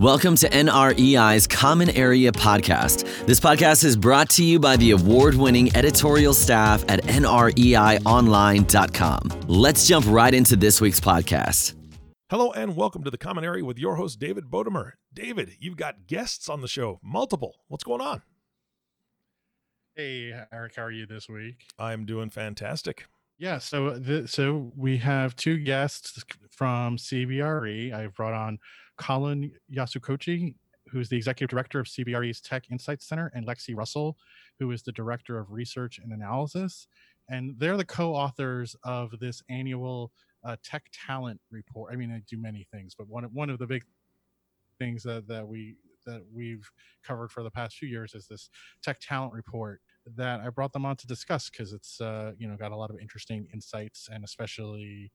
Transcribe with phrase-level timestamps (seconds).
[0.00, 3.04] Welcome to NREI's Common Area Podcast.
[3.26, 9.42] This podcast is brought to you by the award winning editorial staff at NREIOnline.com.
[9.46, 11.76] Let's jump right into this week's podcast.
[12.28, 14.94] Hello and welcome to the Common Area with your host, David Bodemer.
[15.12, 17.54] David, you've got guests on the show, multiple.
[17.68, 18.22] What's going on?
[19.94, 21.66] Hey, Eric, how are you this week?
[21.78, 23.06] I'm doing fantastic.
[23.38, 27.92] Yeah, so the, so we have two guests from CBRE.
[27.92, 28.58] I've brought on
[28.96, 30.54] Colin Yasukochi,
[30.88, 34.16] who's the executive director of CBRE's Tech Insights Center, and Lexi Russell,
[34.58, 36.86] who is the director of research and analysis.
[37.28, 40.12] And they're the co-authors of this annual
[40.44, 41.92] uh, tech talent report.
[41.92, 43.84] I mean, I do many things, but one one of the big
[44.78, 46.70] things that, that we that we've
[47.02, 48.50] covered for the past few years is this
[48.82, 49.80] tech talent report
[50.16, 52.90] that I brought them on to discuss because it's uh, you know got a lot
[52.90, 55.10] of interesting insights and especially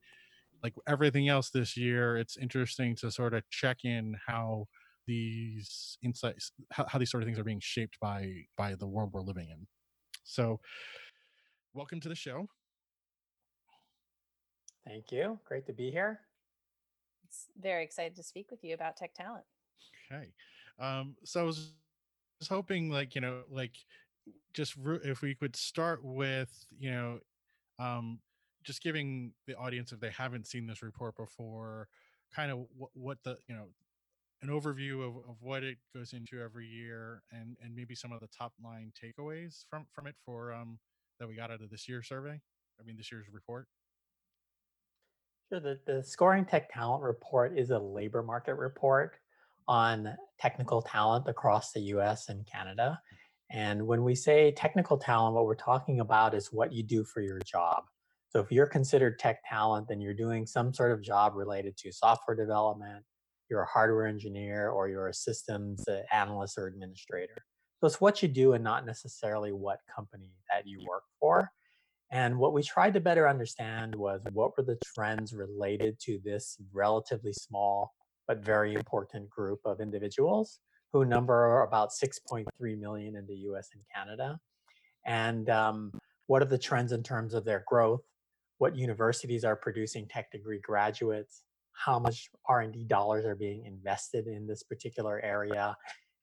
[0.62, 4.66] like everything else this year, it's interesting to sort of check in how
[5.06, 9.10] these insights, how, how these sort of things are being shaped by by the world
[9.12, 9.66] we're living in.
[10.24, 10.60] So,
[11.74, 12.48] welcome to the show.
[14.86, 15.38] Thank you.
[15.44, 16.20] Great to be here.
[17.24, 19.44] It's very excited to speak with you about tech talent.
[20.10, 20.32] Okay.
[20.78, 21.74] Um, so I was,
[22.40, 23.72] was hoping like, you know, like
[24.54, 27.18] just re- if we could start with, you know,
[27.78, 28.18] um,
[28.64, 31.88] just giving the audience if they haven't seen this report before
[32.34, 33.66] kind of what, what the you know
[34.42, 38.20] an overview of, of what it goes into every year and and maybe some of
[38.20, 40.78] the top line takeaways from from it for um
[41.18, 42.40] that we got out of this year's survey
[42.80, 43.66] i mean this year's report?
[45.50, 49.16] Sure the, the scoring tech talent report is a labor market report
[49.66, 53.00] on technical talent across the us and canada
[53.50, 57.20] and when we say technical talent what we're talking about is what you do for
[57.20, 57.82] your job
[58.30, 61.92] so if you're considered tech talent, then you're doing some sort of job related to
[61.92, 63.04] software development,
[63.50, 67.44] you're a hardware engineer, or you're a systems uh, analyst or administrator.
[67.80, 71.50] So it's what you do and not necessarily what company that you work for.
[72.12, 76.56] And what we tried to better understand was what were the trends related to this
[76.72, 77.92] relatively small
[78.28, 80.60] but very important group of individuals
[80.92, 82.46] who number about 6.3
[82.78, 84.38] million in the US and Canada.
[85.04, 85.92] And um,
[86.26, 88.02] what are the trends in terms of their growth?
[88.60, 94.46] What universities are producing tech degree graduates, how much R&D dollars are being invested in
[94.46, 95.74] this particular area,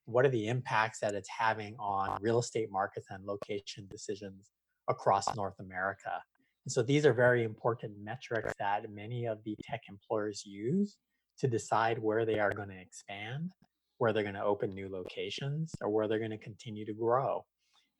[0.05, 4.51] what are the impacts that it's having on real estate markets and location decisions
[4.87, 6.21] across North America.
[6.65, 10.95] And so these are very important metrics that many of the tech employers use
[11.39, 13.49] to decide where they are going to expand,
[13.97, 17.43] where they're going to open new locations, or where they're going to continue to grow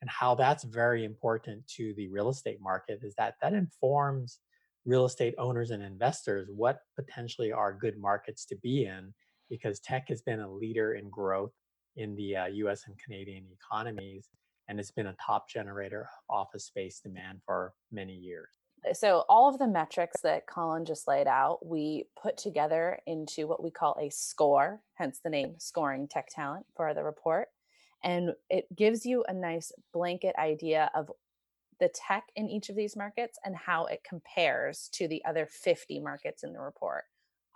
[0.00, 4.40] and how that's very important to the real estate market is that that informs
[4.84, 9.12] real estate owners and investors what potentially are good markets to be in
[9.50, 11.52] because tech has been a leader in growth
[11.96, 14.28] in the uh, US and Canadian economies
[14.68, 18.50] and it's been a top generator of office space demand for many years.
[18.88, 23.46] Uh, so all of the metrics that Colin just laid out, we put together into
[23.46, 27.48] what we call a score, hence the name Scoring Tech Talent for the report
[28.04, 31.10] and it gives you a nice blanket idea of
[31.80, 36.00] the tech in each of these markets and how it compares to the other 50
[36.00, 37.04] markets in the report.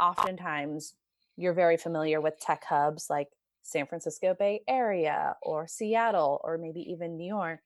[0.00, 0.94] Oftentimes,
[1.36, 3.28] you're very familiar with tech hubs like
[3.62, 7.60] San Francisco Bay Area or Seattle or maybe even New York,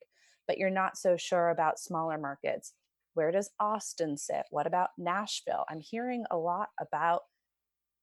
[0.47, 2.73] but you're not so sure about smaller markets.
[3.13, 4.43] Where does Austin sit?
[4.51, 5.65] What about Nashville?
[5.69, 7.23] I'm hearing a lot about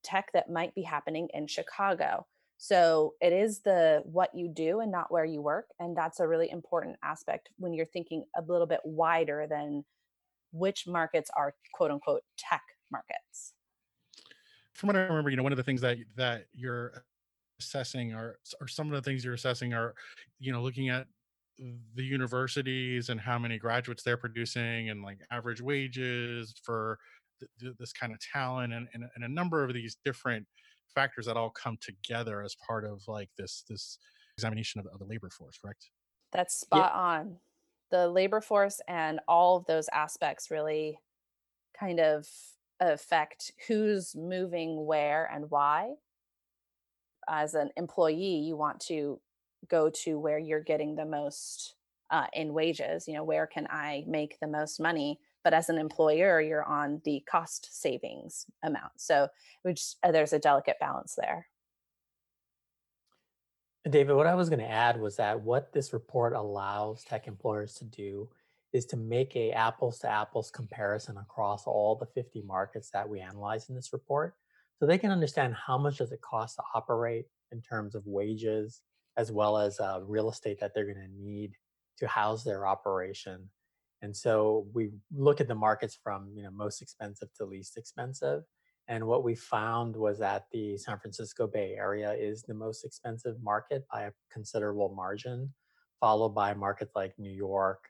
[0.03, 2.27] tech that might be happening in Chicago.
[2.57, 5.67] So it is the what you do and not where you work.
[5.79, 9.85] And that's a really important aspect when you're thinking a little bit wider than
[10.51, 13.53] which markets are quote unquote tech markets.
[14.73, 17.05] From what I remember, you know, one of the things that that you're
[17.59, 19.95] assessing are or some of the things you're assessing are,
[20.39, 21.07] you know, looking at
[21.57, 26.99] the universities and how many graduates they're producing and like average wages for
[27.39, 30.45] th- th- this kind of talent and, and, and a number of these different
[30.93, 33.97] factors that all come together as part of like this this
[34.37, 35.89] examination of, of the labor force correct?
[36.31, 36.99] That's spot yeah.
[36.99, 37.37] on.
[37.91, 40.99] The labor force and all of those aspects really
[41.79, 42.27] kind of
[42.79, 45.93] affect who's moving where and why.
[47.27, 49.19] As an employee you want to
[49.69, 51.75] go to where you're getting the most
[52.11, 55.77] uh, in wages you know where can i make the most money but as an
[55.77, 58.91] employer you're on the cost savings amount.
[58.97, 59.29] So
[59.61, 61.47] which uh, there's a delicate balance there.
[63.87, 67.75] David what i was going to add was that what this report allows tech employers
[67.75, 68.27] to do
[68.73, 73.21] is to make a apples to apples comparison across all the 50 markets that we
[73.21, 74.35] analyze in this report.
[74.79, 78.81] So they can understand how much does it cost to operate in terms of wages
[79.15, 81.53] as well as uh, real estate that they're going to need
[81.99, 83.47] to house their operation
[84.05, 88.43] and so we look at the markets from you know most expensive to least expensive
[88.87, 93.35] and what we found was that the san francisco bay area is the most expensive
[93.43, 95.51] market by a considerable margin
[95.99, 97.81] followed by markets like new york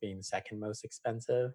[0.00, 1.52] being second most expensive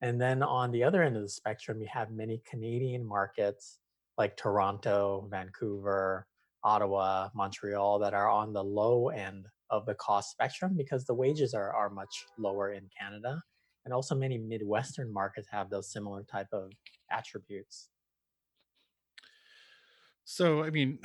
[0.00, 3.80] and then on the other end of the spectrum you have many canadian markets
[4.18, 6.26] like Toronto, Vancouver,
[6.64, 11.54] Ottawa, Montreal that are on the low end of the cost spectrum because the wages
[11.54, 13.40] are, are much lower in Canada.
[13.86, 16.72] And also many Midwestern markets have those similar type of
[17.10, 17.88] attributes.
[20.24, 20.98] So, I mean,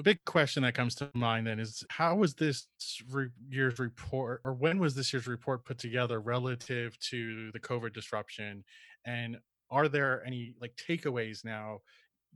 [0.00, 2.66] a big question that comes to mind then is how was this
[3.08, 7.94] re- year's report or when was this year's report put together relative to the COVID
[7.94, 8.64] disruption?
[9.06, 9.36] And
[9.70, 11.78] are there any like takeaways now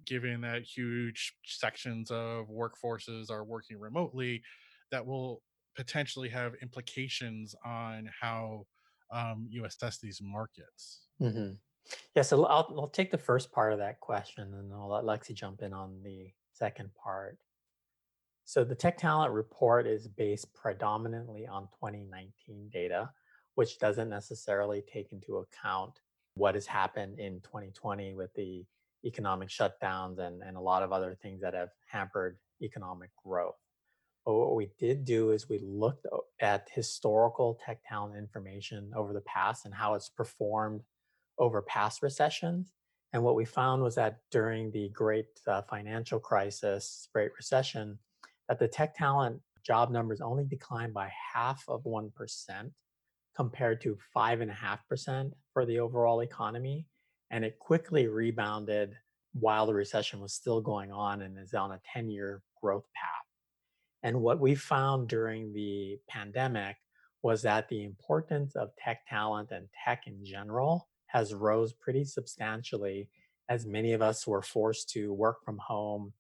[0.07, 4.43] given that huge sections of workforces are working remotely,
[4.93, 5.43] that will
[5.75, 8.67] potentially have implications on how
[9.13, 11.03] um, you assess these markets.
[11.21, 11.53] Mm-hmm.
[12.15, 15.35] Yeah, so I'll, I'll take the first part of that question and I'll let Lexi
[15.35, 17.39] jump in on the second part.
[18.45, 23.11] So the Tech Talent report is based predominantly on 2019 data,
[23.55, 26.01] which doesn't necessarily take into account
[26.35, 28.65] what has happened in 2020 with the
[29.05, 33.62] economic shutdowns and, and a lot of other things that have hampered economic growth.
[34.25, 36.07] But what we did do is we looked
[36.41, 40.83] at historical tech talent information over the past and how it's performed
[41.39, 42.73] over past recessions.
[43.13, 47.99] And what we found was that during the great uh, financial crisis, Great Recession,
[48.49, 52.11] that the tech talent job numbers only declined by half of 1%
[53.35, 56.87] compared to 5.5% for the overall economy
[57.33, 58.95] and it quickly rebounded
[59.33, 63.32] while the recession was still going on and is on a 10 year growth path.
[64.03, 66.77] And what we found during the pandemic
[67.23, 73.09] was that the importance of tech talent and tech in general has rose pretty substantially
[73.49, 76.13] as many of us were forced to work from home,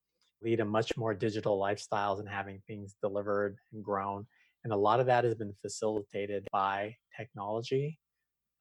[0.42, 4.26] lead a much more digital lifestyles and having things delivered and grown.
[4.64, 7.98] And a lot of that has been facilitated by technology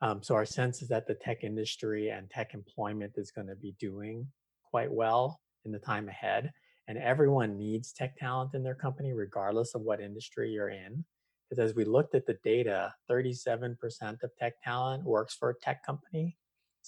[0.01, 3.55] um, so our sense is that the tech industry and tech employment is going to
[3.55, 4.27] be doing
[4.69, 6.51] quite well in the time ahead.
[6.87, 11.05] And everyone needs tech talent in their company, regardless of what industry you're in.
[11.49, 13.75] Because as we looked at the data, 37%
[14.23, 16.37] of tech talent works for a tech company,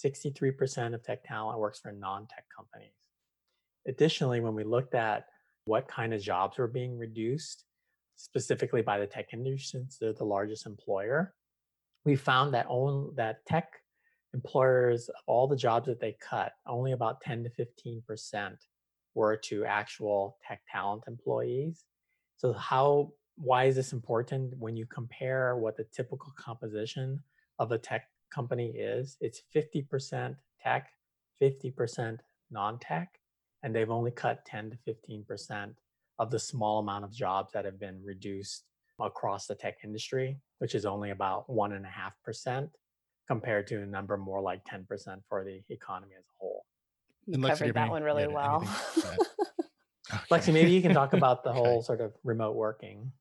[0.02, 2.92] 63% of tech talent works for non tech companies.
[3.86, 5.26] Additionally, when we looked at
[5.66, 7.64] what kind of jobs were being reduced,
[8.16, 11.34] specifically by the tech industry, since they're the largest employer,
[12.04, 13.68] we found that only that tech
[14.34, 18.56] employers all the jobs that they cut only about 10 to 15 percent
[19.14, 21.84] were to actual tech talent employees
[22.36, 27.22] so how why is this important when you compare what the typical composition
[27.58, 30.88] of a tech company is it's 50% tech
[31.40, 32.18] 50%
[32.50, 33.08] non-tech
[33.62, 35.74] and they've only cut 10 to 15%
[36.18, 38.64] of the small amount of jobs that have been reduced
[39.00, 42.70] across the tech industry, which is only about one and a half percent
[43.26, 44.86] compared to a number more like 10%
[45.28, 46.64] for the economy as a whole.
[47.26, 48.68] You and covered that one really well.
[48.98, 49.16] okay.
[50.30, 53.12] Lexi, maybe you can talk about the whole sort of remote working.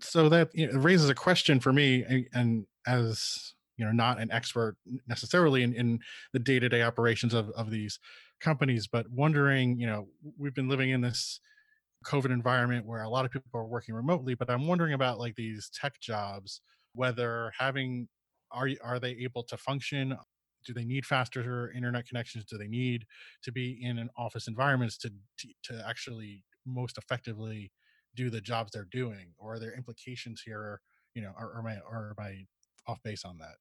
[0.00, 4.30] So that you know, raises a question for me, and as you know, not an
[4.30, 4.76] expert
[5.06, 6.00] necessarily in, in
[6.32, 7.98] the day-to-day operations of, of these
[8.40, 11.40] companies, but wondering, you know, we've been living in this
[12.04, 15.36] COVID environment where a lot of people are working remotely, but I'm wondering about like
[15.36, 16.60] these tech jobs,
[16.94, 18.08] whether having
[18.50, 20.16] are are they able to function?
[20.68, 22.44] Do they need faster internet connections?
[22.44, 23.06] Do they need
[23.42, 25.08] to be in an office environments to
[25.38, 27.72] to, to actually most effectively
[28.14, 29.32] do the jobs they're doing?
[29.38, 30.82] Or are there implications here?
[31.14, 32.44] You know, or, or am I or am I
[32.86, 33.54] off base on that?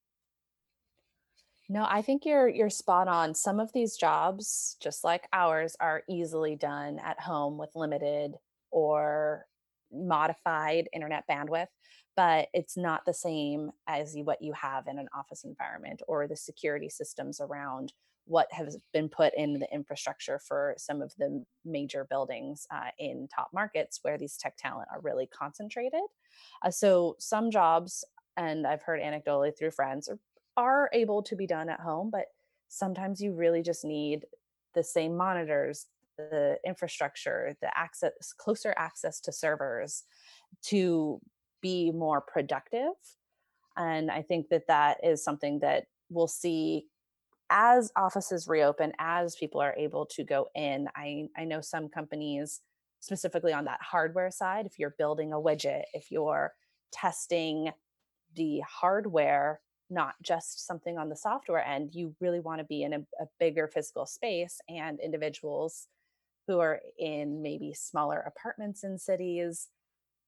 [1.69, 3.33] No, I think you're you're spot on.
[3.33, 8.33] Some of these jobs, just like ours, are easily done at home with limited
[8.69, 9.45] or
[9.93, 11.67] modified internet bandwidth,
[12.17, 16.35] but it's not the same as what you have in an office environment or the
[16.35, 17.93] security systems around
[18.25, 23.29] what has been put in the infrastructure for some of the major buildings uh, in
[23.33, 26.01] top markets where these tech talent are really concentrated.
[26.61, 28.03] Uh, so some jobs,
[28.35, 30.19] and I've heard anecdotally through friends, are
[30.57, 32.25] are able to be done at home, but
[32.67, 34.25] sometimes you really just need
[34.73, 35.85] the same monitors,
[36.17, 40.03] the infrastructure, the access, closer access to servers
[40.63, 41.21] to
[41.67, 42.95] be more productive.
[43.75, 46.85] And I think that that is something that we'll see
[47.49, 52.61] as offices reopen, as people are able to go in, I, I know some companies,
[52.99, 56.53] specifically on that hardware side, if you're building a widget, if you're
[56.91, 57.71] testing
[58.35, 62.93] the hardware, not just something on the software end, you really want to be in
[62.93, 65.87] a, a bigger physical space and individuals
[66.47, 69.67] who are in maybe smaller apartments in cities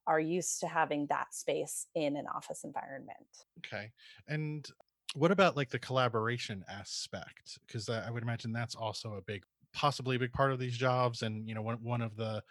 [0.10, 3.46] are used to having that space in an office environment.
[3.60, 3.92] Okay.
[4.28, 4.68] And
[5.13, 7.60] what about like the collaboration aspect?
[7.66, 11.22] Because I would imagine that's also a big, possibly a big part of these jobs.
[11.22, 12.44] And, you know, one, one of the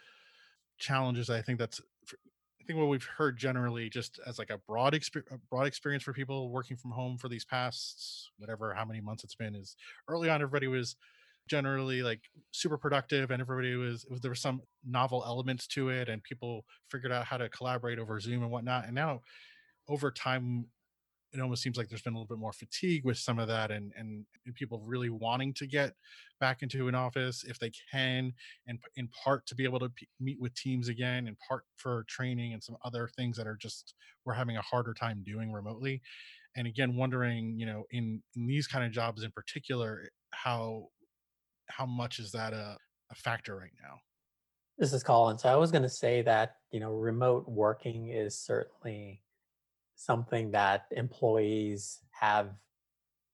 [0.77, 1.81] challenges I think that's,
[2.61, 6.13] I think what we've heard generally just as like a broad experience, broad experience for
[6.13, 9.75] people working from home for these past, whatever, how many months it's been is
[10.07, 10.95] early on, everybody was
[11.49, 16.07] generally like super productive and everybody was, was there were some novel elements to it
[16.07, 19.21] and people figured out how to collaborate over zoom and whatnot and now
[19.87, 20.65] over time
[21.31, 23.71] it almost seems like there's been a little bit more fatigue with some of that
[23.71, 25.93] and, and and, people really wanting to get
[26.39, 28.33] back into an office if they can
[28.67, 32.03] and in part to be able to p- meet with teams again in part for
[32.07, 33.93] training and some other things that are just
[34.25, 36.01] we're having a harder time doing remotely.
[36.55, 40.87] And again wondering you know in, in these kind of jobs in particular how
[41.69, 42.77] how much is that a,
[43.11, 43.95] a factor right now?
[44.77, 48.39] This is colin so i was going to say that you know remote working is
[48.39, 49.21] certainly
[49.97, 52.51] something that employees have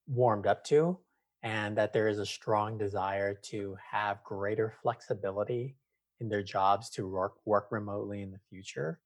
[0.08, 0.98] warmed up to
[1.44, 5.75] and that there is a strong desire to have greater flexibility
[6.20, 9.00] in their jobs to work work remotely in the future.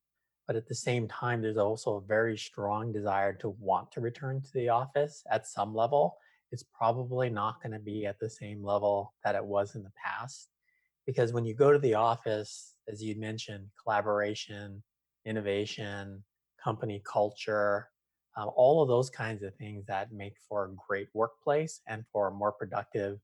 [0.48, 4.42] But at the same time there's also a very strong desire to want to return
[4.42, 6.18] to the office at some level
[6.52, 9.92] it's probably not going to be at the same level that it was in the
[10.04, 10.50] past
[11.06, 14.82] because when you go to the office as you mentioned collaboration
[15.26, 16.24] innovation
[16.62, 17.88] company culture,
[18.38, 22.28] uh, all of those kinds of things that make for a great workplace and for
[22.28, 23.20] a more productive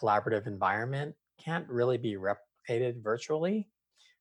[0.00, 3.68] collaborative environment can't really be replicated virtually.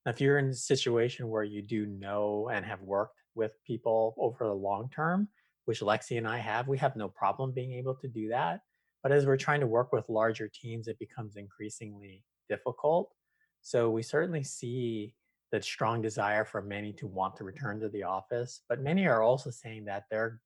[0.06, 4.16] Now, if you're in a situation where you do know and have worked with people
[4.18, 5.28] over the long term,
[5.68, 8.62] which Lexi and I have, we have no problem being able to do that.
[9.04, 13.14] But as we're trying to work with larger teams, it becomes increasingly difficult.
[13.62, 15.14] So we certainly see
[15.52, 19.22] that strong desire for many to want to return to the office, but many are
[19.22, 20.40] also saying that they're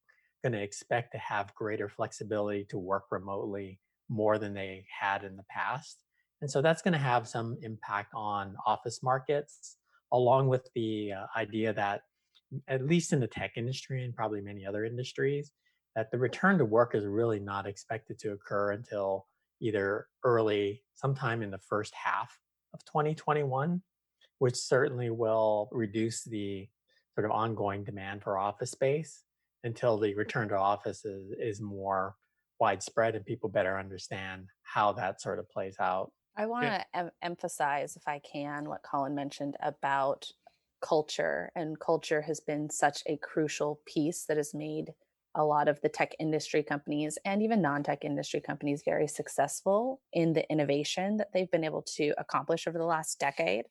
[0.44, 5.38] going to expect to have greater flexibility to work remotely more than they had in
[5.38, 6.04] the past.
[6.42, 9.78] And so that's going to have some impact on office markets,
[10.12, 12.02] along with the uh, idea that,
[12.68, 15.52] at least in the tech industry and probably many other industries,
[15.96, 19.28] that the return to work is really not expected to occur until
[19.60, 22.40] either early, sometime in the first half
[22.74, 23.82] of 2021
[24.42, 26.68] which certainly will reduce the
[27.14, 29.22] sort of ongoing demand for office space
[29.64, 32.16] until the return to office is, is more
[32.60, 36.12] widespread and people better understand how that sort of plays out.
[36.36, 36.84] I want to yeah.
[36.96, 40.26] em- emphasize, if I can, what Colin mentioned about
[40.82, 41.52] culture.
[41.56, 44.94] And culture has been such a crucial piece that has made
[45.36, 50.02] a lot of the tech industry companies and even non tech industry companies very successful
[50.12, 53.66] in the innovation that they've been able to accomplish over the last decade.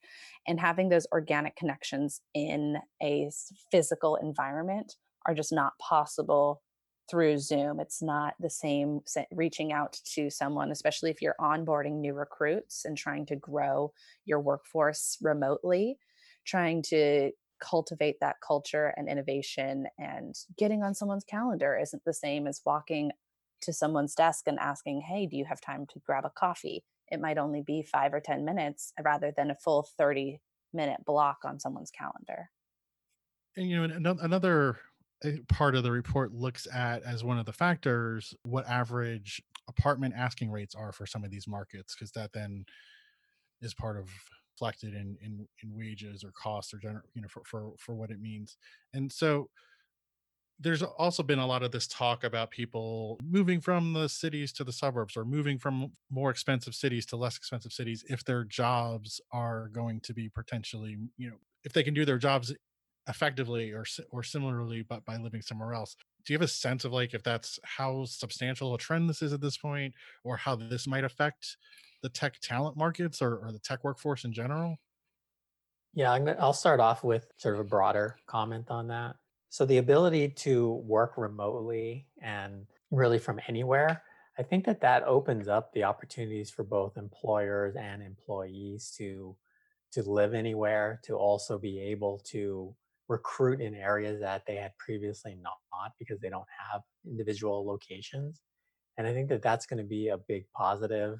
[0.48, 3.30] And having those organic connections in a
[3.70, 4.94] physical environment
[5.26, 6.62] are just not possible
[7.10, 7.80] through Zoom.
[7.80, 9.00] It's not the same
[9.32, 13.92] reaching out to someone, especially if you're onboarding new recruits and trying to grow
[14.24, 15.98] your workforce remotely,
[16.44, 22.46] trying to cultivate that culture and innovation and getting on someone's calendar isn't the same
[22.46, 23.10] as walking
[23.60, 26.84] to someone's desk and asking hey do you have time to grab a coffee?
[27.10, 30.40] It might only be 5 or 10 minutes rather than a full 30
[30.72, 32.50] minute block on someone's calendar.
[33.56, 34.78] And you know another
[35.24, 40.14] eh, part of the report looks at as one of the factors what average apartment
[40.16, 42.64] asking rates are for some of these markets because that then
[43.60, 44.10] is part of
[44.60, 48.10] reflected in in, in wages or costs or gener- you know for, for for what
[48.10, 48.56] it means.
[48.94, 49.48] And so
[50.62, 54.62] there's also been a lot of this talk about people moving from the cities to
[54.62, 59.22] the suburbs or moving from more expensive cities to less expensive cities if their jobs
[59.32, 62.52] are going to be potentially you know if they can do their jobs
[63.08, 65.96] effectively or or similarly but by living somewhere else.
[66.26, 69.32] Do you have a sense of like if that's how substantial a trend this is
[69.32, 71.56] at this point or how this might affect
[72.02, 74.78] the tech talent markets or, or the tech workforce in general?
[75.94, 79.16] Yeah, I'm gonna, I'll start off with sort of a broader comment on that.
[79.48, 84.02] So, the ability to work remotely and really from anywhere,
[84.38, 89.36] I think that that opens up the opportunities for both employers and employees to
[89.92, 92.76] to live anywhere, to also be able to
[93.08, 98.40] recruit in areas that they had previously not because they don't have individual locations
[98.98, 101.18] And I think that that's going to be a big positive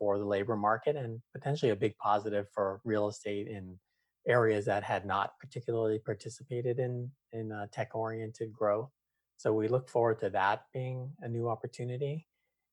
[0.00, 3.78] for the labor market and potentially a big positive for real estate in
[4.26, 8.90] areas that had not particularly participated in in uh, tech oriented growth.
[9.36, 12.26] So we look forward to that being a new opportunity.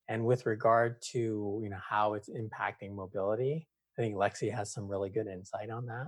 [0.10, 3.68] And with regard to you know how it's impacting mobility,
[3.98, 6.08] I think Lexi has some really good insight on that.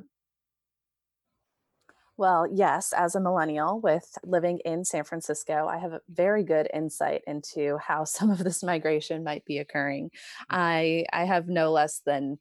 [2.19, 6.69] Well, yes, as a millennial with living in San Francisco, I have a very good
[6.73, 10.09] insight into how some of this migration might be occurring.
[10.09, 10.55] Mm-hmm.
[10.55, 12.37] I I have no less than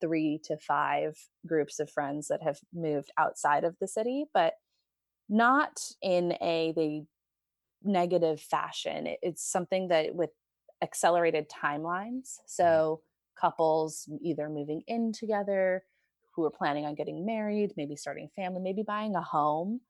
[0.00, 1.14] 3 to 5
[1.46, 4.54] groups of friends that have moved outside of the city, but
[5.28, 7.04] not in a they
[7.82, 9.06] negative fashion.
[9.08, 10.30] It- It's something that with
[10.80, 12.38] accelerated timelines.
[12.38, 12.46] Mm-hmm.
[12.46, 13.02] So
[13.38, 15.84] couples either moving in together,
[16.38, 19.80] who are planning on getting married, maybe starting a family, maybe buying a home.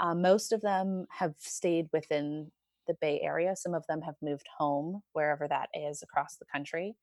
[0.00, 2.50] Um, most of them have stayed within
[2.86, 3.54] the Bay Area.
[3.54, 6.96] Some of them have moved home, wherever that is across the country.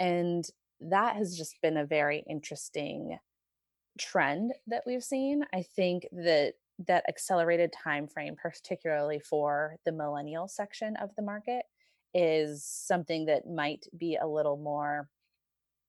[0.00, 0.44] And
[0.80, 3.18] that has just been a very interesting
[4.00, 5.44] trend that we've seen.
[5.54, 6.54] I think that
[6.88, 11.66] that accelerated time frame, particularly for the millennial section of the market,
[12.14, 15.08] is something that might be a little more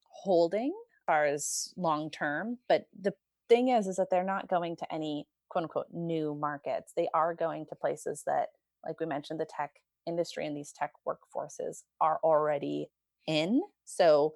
[0.03, 0.75] holding
[1.11, 2.57] far as long term.
[2.69, 3.13] But the
[3.49, 6.93] thing is, is that they're not going to any quote unquote new markets.
[6.95, 8.47] They are going to places that,
[8.87, 9.71] like we mentioned, the tech
[10.07, 12.87] industry and these tech workforces are already
[13.27, 13.61] in.
[13.83, 14.35] So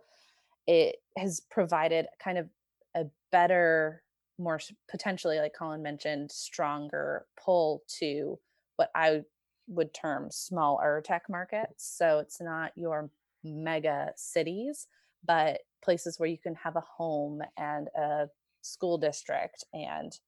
[0.67, 2.49] it has provided kind of
[2.93, 4.03] a better,
[4.37, 4.59] more
[4.91, 8.37] potentially, like Colin mentioned, stronger pull to
[8.75, 9.21] what I
[9.67, 11.89] would term smaller tech markets.
[11.97, 13.11] So it's not your
[13.45, 14.87] mega cities,
[15.25, 18.27] but places where you can have a home and a
[18.61, 20.19] school district and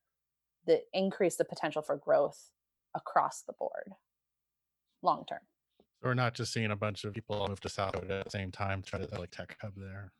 [0.65, 2.51] the increase the potential for growth
[2.95, 3.93] across the board
[5.01, 5.39] long term.
[6.01, 8.31] So we're not just seeing a bunch of people move to South Dakota at the
[8.31, 10.11] same time, try to like tech hub there.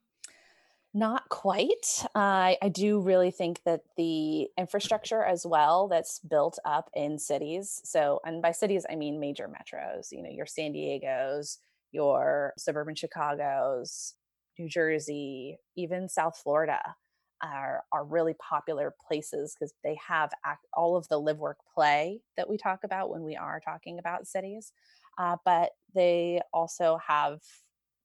[0.93, 2.05] Not quite.
[2.15, 7.81] I I do really think that the infrastructure as well that's built up in cities.
[7.83, 11.59] So, and by cities, I mean major metros, you know, your San Diego's,
[11.91, 14.15] your suburban Chicago's,
[14.57, 16.95] New Jersey, even South Florida
[17.41, 22.21] are, are really popular places because they have ac- all of the live, work, play
[22.35, 24.73] that we talk about when we are talking about cities.
[25.17, 27.41] Uh, but they also have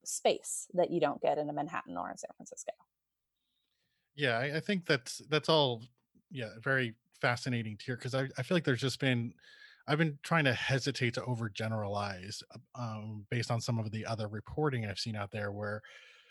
[0.05, 2.73] space that you don't get in a Manhattan or in San Francisco.
[4.15, 5.83] Yeah, I, I think that's that's all
[6.31, 9.35] yeah, very fascinating to hear because I, I feel like there's just been
[9.87, 12.43] I've been trying to hesitate to overgeneralize
[12.75, 15.83] um, based on some of the other reporting I've seen out there where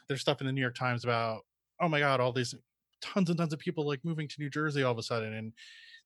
[0.07, 1.41] there's stuff in the New York Times about
[1.81, 2.53] oh my god, all these
[3.01, 5.33] tons and tons of people like moving to New Jersey all of a sudden.
[5.33, 5.51] And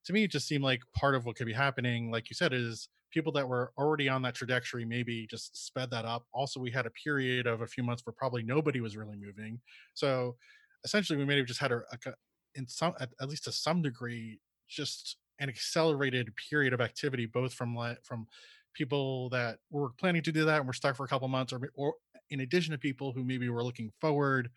[0.05, 2.53] to me, it just seemed like part of what could be happening, like you said,
[2.53, 6.25] is people that were already on that trajectory maybe just sped that up.
[6.33, 9.59] Also, we had a period of a few months where probably nobody was really moving.
[9.93, 10.35] So
[10.83, 12.13] essentially, we may have just had a, a
[12.55, 17.53] in some at, at least to some degree just an accelerated period of activity, both
[17.53, 18.27] from like from
[18.75, 21.59] people that were planning to do that and were stuck for a couple months, or
[21.75, 21.95] or
[22.29, 24.49] in addition to people who maybe were looking forward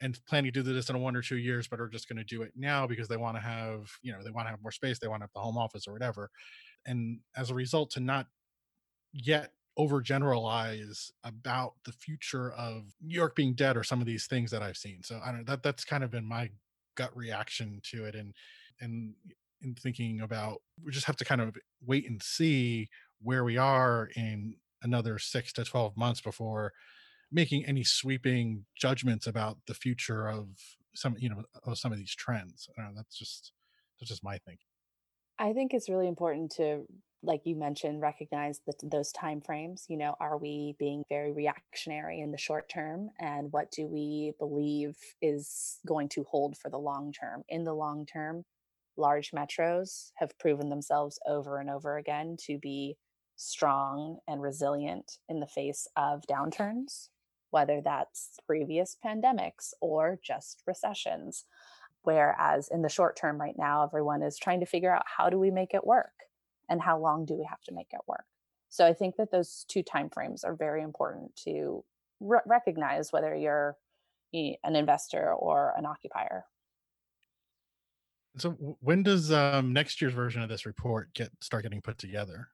[0.00, 2.24] and planning to do this in one or two years, but are just going to
[2.24, 4.72] do it now because they want to have, you know, they want to have more
[4.72, 6.30] space, they want to have the home office or whatever.
[6.86, 8.26] And as a result, to not
[9.12, 14.50] yet overgeneralize about the future of New York being dead or some of these things
[14.50, 15.02] that I've seen.
[15.02, 16.50] So I don't that that's kind of been my
[16.96, 18.34] gut reaction to it and
[18.80, 19.14] and
[19.62, 22.88] in thinking about we just have to kind of wait and see
[23.22, 26.72] where we are in another 6 to 12 months before
[27.30, 30.48] making any sweeping judgments about the future of
[30.94, 32.68] some you know of some of these trends.
[32.78, 33.52] I that's just
[33.98, 34.66] that's just my thinking.
[35.38, 36.84] I think it's really important to,
[37.22, 39.86] like you mentioned, recognize that those time frames.
[39.88, 44.32] You know, are we being very reactionary in the short term, and what do we
[44.38, 47.42] believe is going to hold for the long term?
[47.48, 48.44] In the long term,
[48.96, 52.96] large metros have proven themselves over and over again to be
[53.40, 57.08] strong and resilient in the face of downturns,
[57.50, 61.46] whether that's previous pandemics or just recessions.
[62.02, 65.38] Whereas in the short term, right now, everyone is trying to figure out how do
[65.38, 66.12] we make it work
[66.68, 68.24] and how long do we have to make it work.
[68.68, 71.82] So I think that those two timeframes are very important to
[72.20, 73.76] re- recognize whether you're
[74.32, 76.44] an investor or an occupier.
[78.36, 78.50] So
[78.80, 82.48] when does um, next year's version of this report get start getting put together?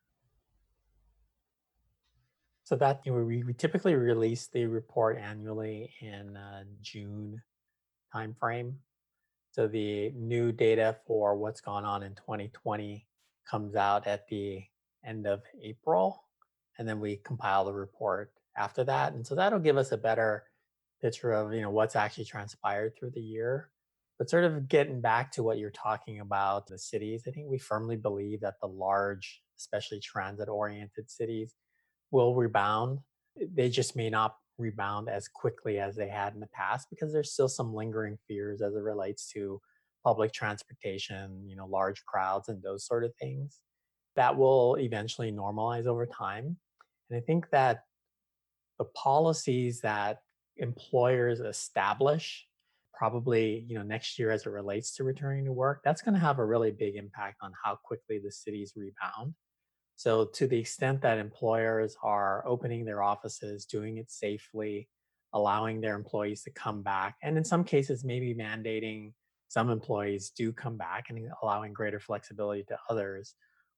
[2.67, 7.41] So that you know, we, we typically release the report annually in uh, June
[8.13, 8.75] timeframe.
[9.53, 13.07] So the new data for what's gone on in 2020
[13.49, 14.65] comes out at the
[15.07, 16.25] end of April,
[16.77, 19.13] and then we compile the report after that.
[19.13, 20.43] And so that'll give us a better
[21.01, 23.71] picture of, you know, what's actually transpired through the year.
[24.19, 27.59] But sort of getting back to what you're talking about, the cities, I think we
[27.59, 31.55] firmly believe that the large, especially transit oriented cities,
[32.11, 33.01] will rebound.
[33.37, 37.33] They just may not rebound as quickly as they had in the past because there's
[37.33, 39.61] still some lingering fears as it relates to
[40.05, 43.61] public transportation, you know, large crowds and those sort of things.
[44.15, 46.57] That will eventually normalize over time.
[47.11, 47.83] And I think that
[48.79, 50.21] the policies that
[50.57, 52.47] employers establish
[52.95, 56.21] probably you know next year as it relates to returning to work that's going to
[56.21, 59.35] have a really big impact on how quickly the cities rebound
[59.97, 64.89] so to the extent that employers are opening their offices doing it safely
[65.33, 69.13] allowing their employees to come back and in some cases maybe mandating
[69.49, 73.35] some employees do come back and allowing greater flexibility to others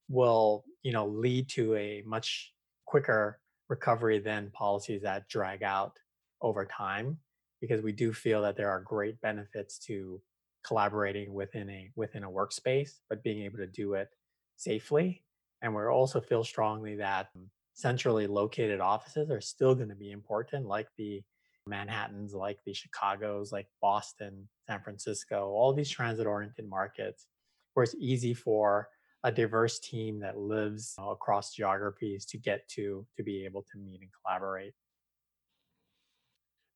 [0.08, 2.52] will you know lead to a much
[2.86, 5.92] quicker recovery than policies that drag out
[6.40, 7.18] over time
[7.60, 10.20] because we do feel that there are great benefits to
[10.66, 14.08] collaborating within a within a workspace but being able to do it
[14.56, 15.22] safely
[15.62, 17.28] and we also feel strongly that
[17.74, 21.22] centrally located offices are still going to be important like the
[21.66, 27.26] manhattans like the chicagos like boston san francisco all these transit oriented markets
[27.74, 28.88] where it's easy for
[29.24, 34.00] a diverse team that lives across geographies to get to to be able to meet
[34.00, 34.74] and collaborate.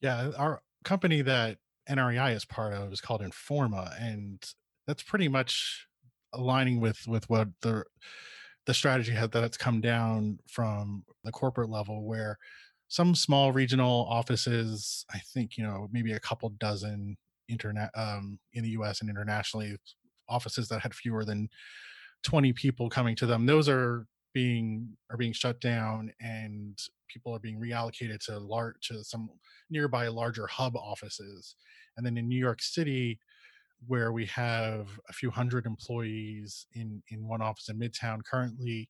[0.00, 4.42] Yeah uh, our company that nrei is part of is called informa and
[4.86, 5.86] that's pretty much
[6.32, 7.84] aligning with with what the
[8.66, 12.38] the strategy had that it's come down from the corporate level where
[12.88, 17.16] some small regional offices i think you know maybe a couple dozen
[17.48, 19.76] internet um, in the us and internationally
[20.28, 21.48] offices that had fewer than
[22.22, 27.38] 20 people coming to them those are being are being shut down and people are
[27.38, 29.28] being reallocated to large to some
[29.70, 31.56] nearby larger hub offices.
[31.96, 33.18] And then in new york city
[33.86, 38.88] where we have a few hundred employees in in one office in midtown currently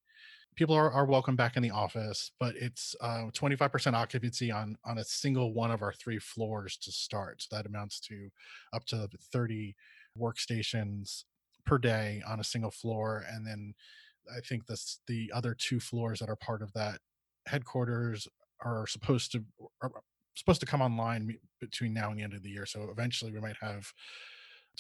[0.55, 4.99] people are, are welcome back in the office but it's uh, 25% occupancy on on
[4.99, 7.43] a single one of our three floors to start.
[7.43, 8.29] So that amounts to
[8.75, 9.75] up to 30
[10.19, 11.25] workstations
[11.65, 13.73] per day on a single floor and then
[14.37, 16.99] i think this the other two floors that are part of that
[17.47, 18.29] headquarters
[18.61, 19.45] are supposed to
[19.81, 19.91] are
[20.35, 22.67] supposed to come online between now and the end of the year.
[22.67, 23.93] So eventually we might have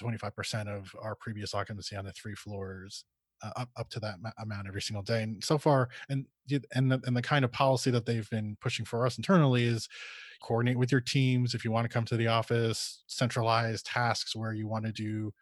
[0.00, 3.04] 25% of our previous occupancy on the three floors
[3.42, 6.26] uh, up, up to that amount every single day and so far and
[6.74, 9.88] and the, and the kind of policy that they've been pushing for us internally is
[10.42, 14.52] coordinate with your teams if you want to come to the office centralize tasks where
[14.52, 15.32] you want to do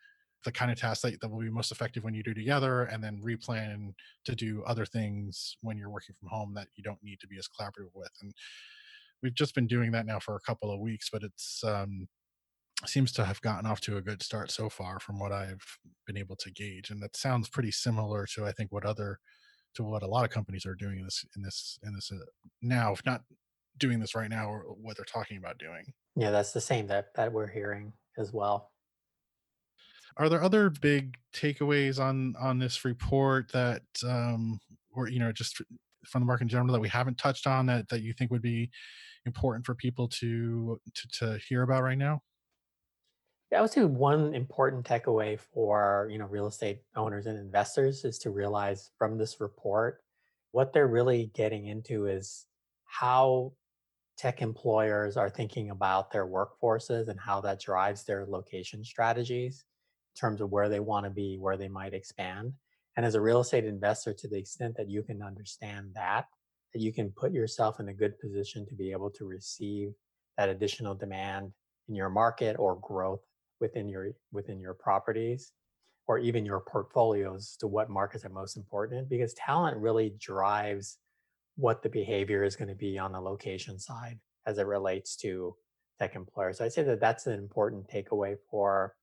[0.44, 3.04] the kind of tasks that, that will be most effective when you do together and
[3.04, 3.92] then replan
[4.24, 7.38] to do other things when you're working from home that you don't need to be
[7.38, 8.32] as collaborative with and
[9.22, 12.08] we've just been doing that now for a couple of weeks but it's um,
[12.86, 16.16] seems to have gotten off to a good start so far from what i've been
[16.16, 19.18] able to gauge and that sounds pretty similar to i think what other
[19.74, 22.24] to what a lot of companies are doing in this in this in this uh,
[22.62, 23.22] now if not
[23.78, 25.84] doing this right now or what they're talking about doing.
[26.16, 28.70] Yeah that's the same that that we're hearing as well.
[30.16, 34.60] Are there other big takeaways on on this report that um
[34.92, 35.60] or you know just
[36.06, 38.42] from the market in general that we haven't touched on that that you think would
[38.42, 38.70] be
[39.26, 42.20] important for people to to, to hear about right now
[43.50, 48.04] yeah, I would say one important takeaway for you know real estate owners and investors
[48.04, 50.02] is to realize from this report
[50.52, 52.46] what they're really getting into is
[52.84, 53.52] how
[54.18, 59.64] tech employers are thinking about their workforces and how that drives their location strategies
[60.14, 62.52] in terms of where they want to be, where they might expand.
[62.96, 66.26] And as a real estate investor, to the extent that you can understand that,
[66.74, 69.92] that you can put yourself in a good position to be able to receive
[70.36, 71.52] that additional demand
[71.88, 73.22] in your market or growth
[73.61, 75.53] within your within your properties
[76.07, 80.99] or even your portfolios to what markets are most important because talent really drives
[81.57, 85.55] what the behavior is going to be on the location side as it relates to
[85.99, 86.59] tech employers.
[86.59, 88.94] So I'd say that that's an important takeaway for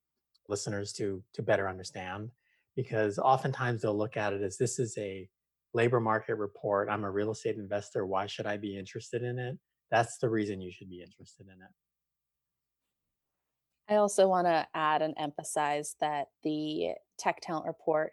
[0.50, 2.32] listeners to to better understand
[2.76, 5.30] because oftentimes they'll look at it as this is a
[5.74, 6.90] labor market report.
[6.90, 8.06] I'm a real estate investor.
[8.06, 9.58] Why should i be interested in it?
[9.92, 11.87] That's the reason you should be interested in it
[13.90, 18.12] i also want to add and emphasize that the tech talent report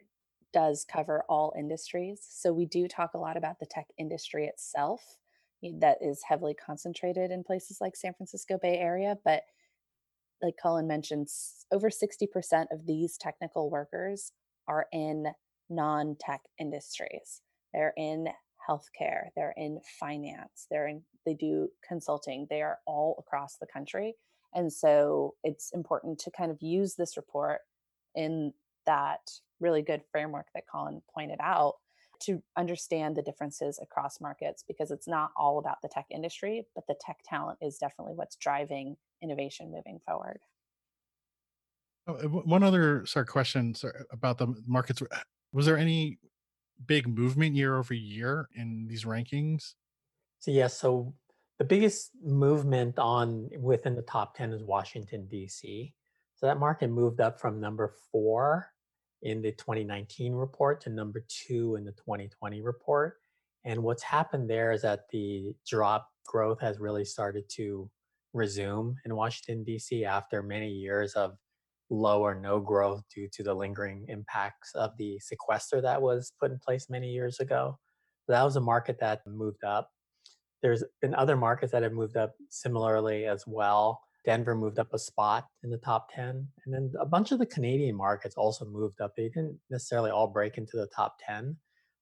[0.52, 5.16] does cover all industries so we do talk a lot about the tech industry itself
[5.64, 9.42] eh, that is heavily concentrated in places like san francisco bay area but
[10.42, 11.28] like Colin mentioned,
[11.72, 14.32] over 60% of these technical workers
[14.68, 15.26] are in
[15.70, 17.40] non tech industries.
[17.72, 18.28] They're in
[18.68, 22.46] healthcare, they're in finance, they're in they do consulting.
[22.50, 24.14] They are all across the country.
[24.54, 27.60] And so it's important to kind of use this report
[28.14, 28.52] in
[28.86, 29.20] that
[29.60, 31.74] really good framework that Colin pointed out
[32.20, 36.86] to understand the differences across markets because it's not all about the tech industry, but
[36.86, 40.38] the tech talent is definitely what's driving innovation moving forward.
[42.06, 45.02] Oh, one other sorry question sorry, about the markets.
[45.02, 45.18] Uh,
[45.52, 46.18] was there any
[46.86, 49.74] big movement year over year in these rankings?
[50.40, 51.14] So yes, yeah, so
[51.58, 55.94] the biggest movement on within the top 10 is Washington D.C.
[56.36, 58.70] So that market moved up from number four
[59.22, 63.16] in the 2019 report to number two in the 2020 report.
[63.64, 67.88] And what's happened there is that the drop growth has really started to
[68.32, 70.04] resume in Washington, D.C.
[70.04, 71.36] after many years of
[71.88, 76.50] low or no growth due to the lingering impacts of the sequester that was put
[76.50, 77.78] in place many years ago.
[78.26, 79.90] So that was a market that moved up.
[80.64, 84.00] There's been other markets that have moved up similarly as well.
[84.24, 86.48] Denver moved up a spot in the top 10.
[86.64, 89.14] And then a bunch of the Canadian markets also moved up.
[89.14, 91.54] They didn't necessarily all break into the top 10,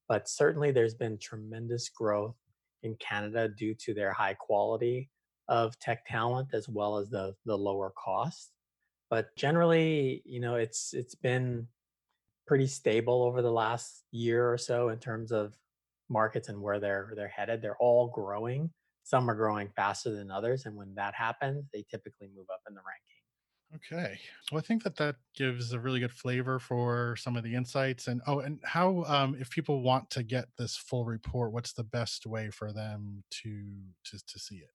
[0.07, 2.37] but certainly there's been tremendous growth
[2.83, 5.09] in Canada due to their high quality
[5.49, 8.53] of tech talent as well as the the lower cost.
[9.09, 11.67] But generally, you know, it's it's been
[12.47, 15.53] pretty stable over the last year or so in terms of
[16.09, 17.61] markets and where they're they're headed.
[17.61, 18.71] They're all growing.
[19.03, 22.73] Some are growing faster than others and when that happens they typically move up in
[22.73, 23.13] the ranking.
[23.75, 24.19] Okay.
[24.51, 28.07] Well i think that that gives a really good flavor for some of the insights
[28.07, 31.83] and oh and how um, if people want to get this full report what's the
[31.83, 33.63] best way for them to
[34.05, 34.69] to, to see it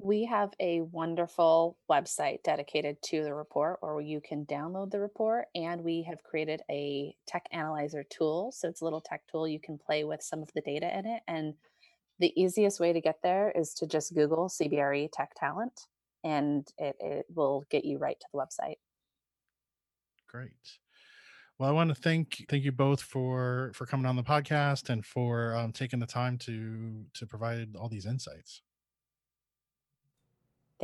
[0.00, 5.46] we have a wonderful website dedicated to the report where you can download the report
[5.54, 9.60] and we have created a tech analyzer tool so it's a little tech tool you
[9.60, 11.54] can play with some of the data in it and
[12.18, 15.88] the easiest way to get there is to just Google CBRE Tech Talent,
[16.22, 18.76] and it, it will get you right to the website.
[20.28, 20.52] Great.
[21.58, 25.04] Well, I want to thank thank you both for for coming on the podcast and
[25.04, 28.62] for um, taking the time to to provide all these insights.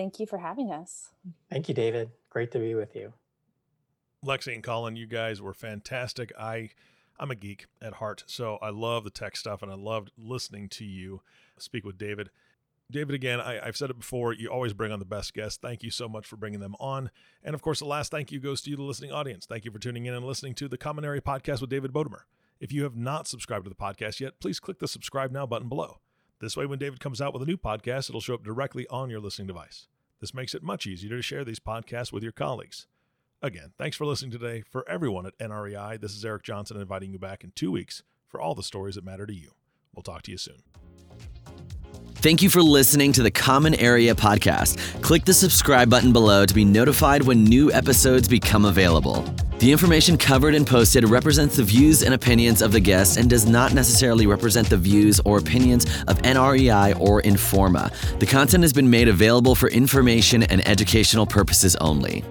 [0.00, 1.10] Thank you for having us.
[1.50, 2.08] Thank you, David.
[2.30, 3.12] Great to be with you.
[4.24, 6.32] Lexi and Colin, you guys were fantastic.
[6.40, 6.70] I
[7.18, 10.70] I'm a geek at heart, so I love the tech stuff and I loved listening
[10.70, 11.20] to you
[11.58, 12.30] speak with David.
[12.90, 15.58] David, again, I, have said it before, you always bring on the best guests.
[15.60, 17.10] Thank you so much for bringing them on.
[17.44, 19.44] And of course, the last thank you goes to you, the listening audience.
[19.44, 22.22] Thank you for tuning in and listening to the Common Area Podcast with David Bodemer.
[22.58, 25.68] If you have not subscribed to the podcast yet, please click the subscribe now button
[25.68, 25.98] below.
[26.40, 29.10] This way, when David comes out with a new podcast, it'll show up directly on
[29.10, 29.88] your listening device.
[30.20, 32.86] This makes it much easier to share these podcasts with your colleagues.
[33.42, 34.62] Again, thanks for listening today.
[34.70, 38.38] For everyone at NREI, this is Eric Johnson inviting you back in two weeks for
[38.38, 39.52] all the stories that matter to you.
[39.94, 40.62] We'll talk to you soon.
[42.16, 45.00] Thank you for listening to the Common Area Podcast.
[45.00, 49.24] Click the subscribe button below to be notified when new episodes become available.
[49.60, 53.44] The information covered and posted represents the views and opinions of the guests and does
[53.44, 57.92] not necessarily represent the views or opinions of NREI or Informa.
[58.20, 62.24] The content has been made available for information and educational purposes only.